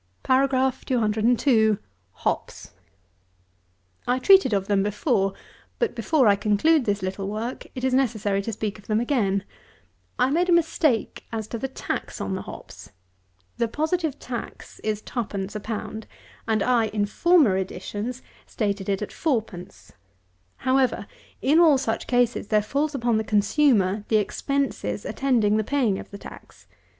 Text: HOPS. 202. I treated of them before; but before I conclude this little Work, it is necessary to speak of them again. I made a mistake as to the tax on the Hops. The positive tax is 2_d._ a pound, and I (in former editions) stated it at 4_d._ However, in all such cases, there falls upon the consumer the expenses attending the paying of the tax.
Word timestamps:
HOPS. 0.27 0.83
202. 0.87 1.77
I 4.07 4.17
treated 4.17 4.51
of 4.51 4.65
them 4.67 4.81
before; 4.81 5.33
but 5.77 5.93
before 5.93 6.25
I 6.27 6.35
conclude 6.35 6.85
this 6.85 7.03
little 7.03 7.27
Work, 7.27 7.67
it 7.75 7.83
is 7.83 7.93
necessary 7.93 8.41
to 8.41 8.51
speak 8.51 8.79
of 8.79 8.87
them 8.87 8.99
again. 8.99 9.43
I 10.17 10.31
made 10.31 10.49
a 10.49 10.53
mistake 10.53 11.25
as 11.31 11.47
to 11.49 11.59
the 11.59 11.67
tax 11.67 12.19
on 12.19 12.33
the 12.33 12.41
Hops. 12.41 12.93
The 13.57 13.67
positive 13.67 14.17
tax 14.17 14.79
is 14.79 15.03
2_d._ 15.03 15.55
a 15.55 15.59
pound, 15.59 16.07
and 16.47 16.63
I 16.63 16.87
(in 16.87 17.05
former 17.05 17.55
editions) 17.55 18.23
stated 18.47 18.89
it 18.89 19.03
at 19.03 19.11
4_d._ 19.11 19.91
However, 20.55 21.05
in 21.43 21.59
all 21.59 21.77
such 21.77 22.07
cases, 22.07 22.47
there 22.47 22.63
falls 22.63 22.95
upon 22.95 23.17
the 23.17 23.23
consumer 23.23 24.03
the 24.07 24.17
expenses 24.17 25.05
attending 25.05 25.57
the 25.57 25.63
paying 25.63 25.99
of 25.99 26.09
the 26.09 26.17
tax. 26.17 26.65